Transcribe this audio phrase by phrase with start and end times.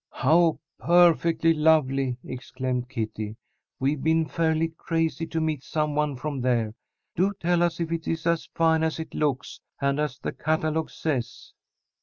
[0.13, 3.35] "How perfectly lovely!" exclaimed Kitty.
[3.79, 6.73] "We've been fairly crazy to meet some one from there.
[7.15, 10.89] Do tell us if it is as fine as it looks, and as the catalogue
[10.89, 11.53] says."